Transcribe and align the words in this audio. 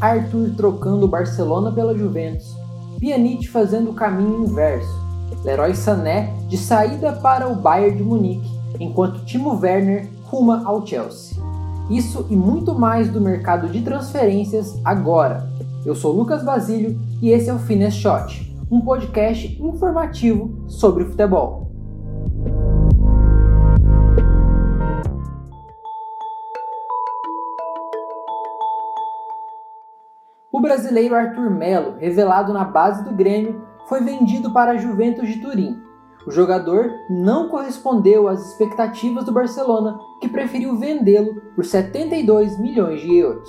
Arthur 0.00 0.52
trocando 0.56 1.08
Barcelona 1.08 1.72
pela 1.72 1.96
Juventus, 1.96 2.56
Pjanic 3.00 3.48
fazendo 3.48 3.90
o 3.90 3.94
caminho 3.94 4.44
inverso, 4.44 4.88
Leroy 5.44 5.74
Sané 5.74 6.32
de 6.48 6.56
saída 6.56 7.12
para 7.12 7.48
o 7.48 7.56
Bayern 7.56 7.96
de 7.96 8.04
Munique, 8.04 8.48
enquanto 8.78 9.24
Timo 9.24 9.58
Werner 9.60 10.08
ruma 10.24 10.62
ao 10.64 10.86
Chelsea. 10.86 11.36
Isso 11.90 12.26
e 12.30 12.36
muito 12.36 12.74
mais 12.78 13.10
do 13.10 13.20
mercado 13.20 13.68
de 13.68 13.80
transferências 13.80 14.78
agora. 14.84 15.50
Eu 15.84 15.94
sou 15.94 16.12
Lucas 16.12 16.44
Basílio 16.44 17.00
e 17.20 17.30
esse 17.30 17.50
é 17.50 17.54
o 17.54 17.58
Fines 17.58 17.94
Shot, 17.94 18.54
um 18.70 18.80
podcast 18.80 19.60
informativo 19.60 20.64
sobre 20.68 21.04
futebol. 21.04 21.67
O 30.50 30.60
brasileiro 30.60 31.14
Arthur 31.14 31.50
Melo, 31.50 31.96
revelado 31.98 32.54
na 32.54 32.64
base 32.64 33.04
do 33.04 33.14
Grêmio, 33.14 33.62
foi 33.86 34.00
vendido 34.00 34.50
para 34.50 34.72
a 34.72 34.76
Juventus 34.78 35.28
de 35.28 35.42
Turim. 35.42 35.78
O 36.26 36.30
jogador 36.30 36.90
não 37.10 37.50
correspondeu 37.50 38.26
às 38.26 38.46
expectativas 38.46 39.24
do 39.24 39.32
Barcelona, 39.32 39.98
que 40.22 40.28
preferiu 40.28 40.78
vendê-lo 40.78 41.34
por 41.54 41.66
72 41.66 42.58
milhões 42.58 43.00
de 43.02 43.14
euros. 43.14 43.48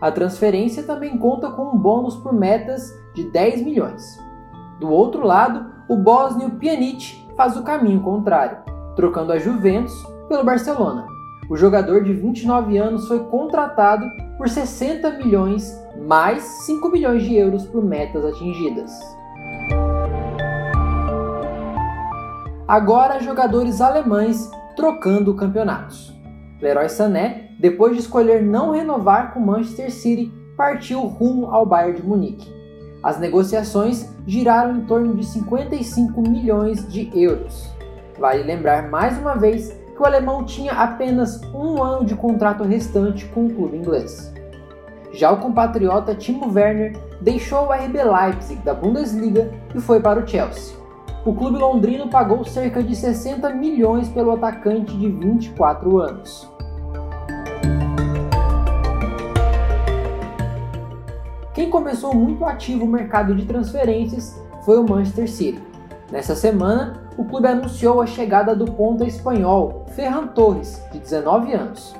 A 0.00 0.10
transferência 0.10 0.82
também 0.82 1.18
conta 1.18 1.50
com 1.50 1.74
um 1.74 1.78
bônus 1.78 2.16
por 2.16 2.32
metas 2.32 2.90
de 3.14 3.24
10 3.24 3.62
milhões. 3.62 4.18
Do 4.80 4.88
outro 4.88 5.26
lado, 5.26 5.70
o 5.90 5.96
bósnio 5.96 6.52
Pjanic 6.52 7.28
faz 7.36 7.54
o 7.54 7.62
caminho 7.62 8.00
contrário, 8.00 8.58
trocando 8.96 9.30
a 9.30 9.38
Juventus 9.38 9.94
pelo 10.26 10.42
Barcelona. 10.42 11.06
O 11.50 11.56
jogador 11.56 12.02
de 12.02 12.14
29 12.14 12.78
anos 12.78 13.08
foi 13.08 13.24
contratado 13.24 14.06
por 14.38 14.48
60 14.48 15.18
milhões 15.18 15.76
mais 16.00 16.42
5 16.42 16.88
milhões 16.88 17.22
de 17.22 17.34
euros 17.34 17.66
por 17.66 17.84
metas 17.84 18.24
atingidas. 18.24 18.90
Agora, 22.66 23.20
jogadores 23.20 23.80
alemães 23.80 24.50
trocando 24.76 25.34
campeonatos. 25.34 26.14
Leroy 26.60 26.88
Sané, 26.88 27.50
depois 27.58 27.94
de 27.94 28.00
escolher 28.00 28.42
não 28.42 28.70
renovar 28.70 29.34
com 29.34 29.40
Manchester 29.40 29.92
City, 29.92 30.32
partiu 30.56 31.00
rumo 31.00 31.50
ao 31.50 31.66
Bayern 31.66 32.00
de 32.00 32.06
Munique. 32.06 32.48
As 33.02 33.18
negociações 33.18 34.14
giraram 34.26 34.76
em 34.76 34.84
torno 34.84 35.14
de 35.14 35.24
55 35.24 36.20
milhões 36.20 36.86
de 36.88 37.10
euros. 37.18 37.68
Vale 38.18 38.42
lembrar 38.42 38.88
mais 38.88 39.18
uma 39.18 39.34
vez 39.34 39.70
que 39.94 40.02
o 40.02 40.06
alemão 40.06 40.44
tinha 40.44 40.72
apenas 40.72 41.40
um 41.54 41.82
ano 41.82 42.04
de 42.04 42.14
contrato 42.14 42.62
restante 42.62 43.26
com 43.26 43.46
o 43.46 43.50
clube 43.50 43.76
inglês. 43.76 44.32
Já 45.12 45.32
o 45.32 45.38
compatriota 45.38 46.14
Timo 46.14 46.52
Werner 46.52 46.96
deixou 47.20 47.66
o 47.66 47.72
RB 47.72 48.02
Leipzig 48.02 48.62
da 48.62 48.72
Bundesliga 48.72 49.50
e 49.74 49.80
foi 49.80 50.00
para 50.00 50.22
o 50.22 50.26
Chelsea. 50.26 50.78
O 51.24 51.34
clube 51.34 51.58
londrino 51.58 52.08
pagou 52.08 52.44
cerca 52.44 52.82
de 52.82 52.94
60 52.94 53.50
milhões 53.50 54.08
pelo 54.08 54.30
atacante 54.30 54.96
de 54.96 55.08
24 55.08 55.98
anos. 55.98 56.50
Quem 61.52 61.68
começou 61.68 62.14
muito 62.14 62.44
ativo 62.44 62.84
o 62.84 62.88
mercado 62.88 63.34
de 63.34 63.44
transferências 63.44 64.40
foi 64.64 64.78
o 64.78 64.88
Manchester 64.88 65.28
City. 65.28 65.62
Nessa 66.10 66.34
semana, 66.34 67.02
o 67.18 67.24
clube 67.24 67.48
anunciou 67.48 68.00
a 68.00 68.06
chegada 68.06 68.54
do 68.54 68.64
ponta 68.64 69.04
espanhol 69.04 69.84
Ferran 69.88 70.28
Torres, 70.28 70.82
de 70.92 71.00
19 71.00 71.52
anos. 71.52 71.94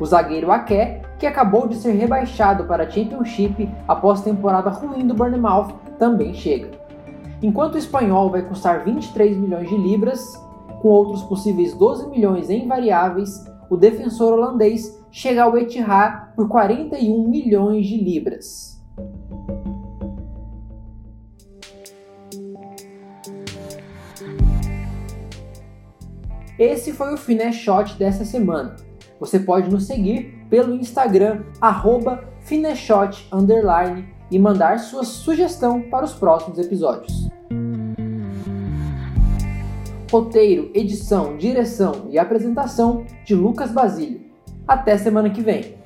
O 0.00 0.04
zagueiro 0.04 0.50
Aké 0.50 1.02
que 1.18 1.26
acabou 1.26 1.68
de 1.68 1.76
ser 1.76 1.92
rebaixado 1.92 2.64
para 2.64 2.84
a 2.84 2.90
Championship 2.90 3.68
após 3.86 4.22
temporada 4.22 4.70
ruim 4.70 5.06
do 5.06 5.14
Bournemouth, 5.14 5.72
também 5.98 6.34
chega. 6.34 6.70
Enquanto 7.42 7.74
o 7.74 7.78
espanhol 7.78 8.30
vai 8.30 8.42
custar 8.42 8.84
23 8.84 9.36
milhões 9.36 9.68
de 9.68 9.76
libras, 9.76 10.20
com 10.80 10.88
outros 10.88 11.22
possíveis 11.22 11.74
12 11.74 12.08
milhões 12.08 12.50
em 12.50 12.66
variáveis, 12.66 13.44
o 13.70 13.76
defensor 13.76 14.34
holandês 14.34 15.02
chega 15.10 15.42
ao 15.42 15.56
Etihad 15.56 16.34
por 16.34 16.48
41 16.48 17.28
milhões 17.28 17.86
de 17.86 17.96
libras. 17.96 18.74
Esse 26.58 26.92
foi 26.92 27.12
o 27.12 27.16
Finesse 27.16 27.58
Shot 27.58 27.98
dessa 27.98 28.24
semana. 28.24 28.76
Você 29.20 29.38
pode 29.38 29.70
nos 29.70 29.86
seguir 29.86 30.44
pelo 30.50 30.74
Instagram 30.74 31.42
Fineshot 32.40 33.26
e 34.30 34.38
mandar 34.38 34.78
sua 34.78 35.04
sugestão 35.04 35.82
para 35.82 36.04
os 36.04 36.12
próximos 36.12 36.58
episódios. 36.58 37.28
Roteiro, 40.10 40.70
edição, 40.74 41.36
direção 41.36 42.06
e 42.10 42.18
apresentação 42.18 43.04
de 43.24 43.34
Lucas 43.34 43.70
Basílio. 43.70 44.20
Até 44.66 44.96
semana 44.96 45.30
que 45.30 45.40
vem! 45.40 45.83